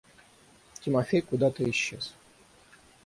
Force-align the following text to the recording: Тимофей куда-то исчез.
Тимофей 0.81 1.21
куда-то 1.21 1.61
исчез. 1.69 2.15